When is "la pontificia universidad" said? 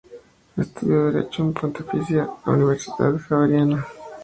1.53-3.17